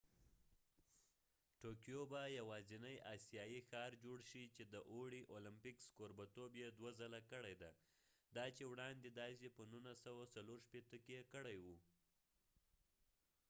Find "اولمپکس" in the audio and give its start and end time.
5.33-5.85